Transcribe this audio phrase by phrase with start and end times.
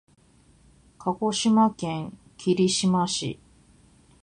[0.97, 3.39] 鹿児島県霧島市